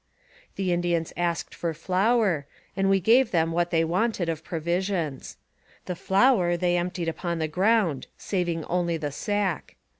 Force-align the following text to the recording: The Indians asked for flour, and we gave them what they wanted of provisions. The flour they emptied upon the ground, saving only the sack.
The 0.55 0.73
Indians 0.73 1.13
asked 1.15 1.53
for 1.53 1.75
flour, 1.75 2.47
and 2.75 2.89
we 2.89 2.99
gave 2.99 3.29
them 3.29 3.51
what 3.51 3.69
they 3.69 3.83
wanted 3.83 4.29
of 4.29 4.43
provisions. 4.43 5.37
The 5.85 5.95
flour 5.95 6.57
they 6.57 6.75
emptied 6.75 7.07
upon 7.07 7.37
the 7.37 7.47
ground, 7.47 8.07
saving 8.17 8.65
only 8.65 8.97
the 8.97 9.11
sack. 9.11 9.75